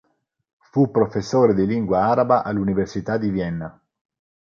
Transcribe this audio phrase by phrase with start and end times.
[0.71, 3.79] Fu professore di Lingua araba all'Università di Vienna.